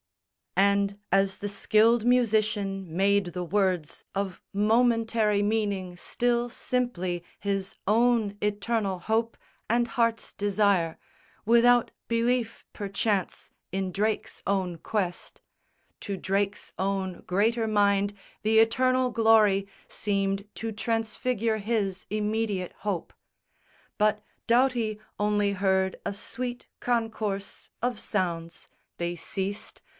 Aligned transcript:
_And, 0.63 0.97
as 1.11 1.37
the 1.39 1.47
skilled 1.49 2.05
musician 2.05 2.95
made 2.95 3.27
the 3.27 3.43
words 3.43 4.03
Of 4.15 4.41
momentary 4.51 5.43
meaning 5.43 5.95
still 5.95 6.49
simply 6.49 7.23
His 7.39 7.75
own 7.87 8.37
eternal 8.41 8.99
hope 8.99 9.37
and 9.69 9.87
heart's 9.89 10.33
desire, 10.33 10.97
Without 11.45 11.91
belief, 12.07 12.65
perchance, 12.73 13.51
in 13.71 13.91
Drake's 13.91 14.41
own 14.47 14.77
quest 14.79 15.39
To 16.01 16.17
Drake's 16.17 16.73
own 16.79 17.21
greater 17.27 17.67
mind 17.67 18.13
the 18.41 18.57
eternal 18.57 19.11
glory 19.11 19.67
Seemed 19.87 20.47
to 20.55 20.71
transfigure 20.71 21.57
his 21.57 22.05
immediate 22.09 22.73
hope. 22.79 23.13
But 23.97 24.21
Doughty 24.47 24.99
only 25.19 25.53
heard 25.53 25.97
a 26.05 26.13
sweet 26.13 26.67
concourse 26.79 27.69
Of 27.83 27.99
sounds. 27.99 28.67
They 28.97 29.15
ceased. 29.15 29.81